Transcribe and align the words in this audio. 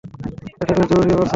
এটা 0.61 0.73
বেশ 0.77 0.87
জরুরী 0.89 1.09
ব্যাপার, 1.09 1.17
স্যার! 1.17 1.29